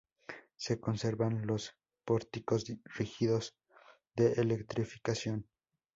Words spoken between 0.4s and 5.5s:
Se conservan los pórticos rígidos de electrificación.